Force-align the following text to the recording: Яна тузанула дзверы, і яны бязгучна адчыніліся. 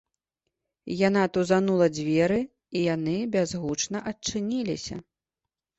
Яна 1.07 1.23
тузанула 1.35 1.87
дзверы, 1.97 2.41
і 2.81 2.83
яны 2.95 3.15
бязгучна 3.37 3.97
адчыніліся. 4.15 4.95